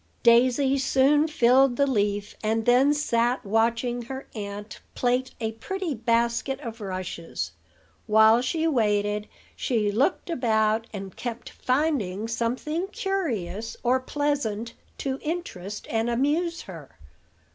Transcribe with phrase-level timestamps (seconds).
[0.23, 6.59] Daisy soon filled the leaf, and then sat watching her aunt plait a pretty basket
[6.61, 7.51] of rushes.
[8.07, 15.85] While she waited she looked about, and kept finding something curious or pleasant to interest
[15.91, 16.97] and amuse her.